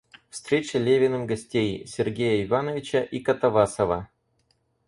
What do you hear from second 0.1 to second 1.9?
Встреча Левиным гостей—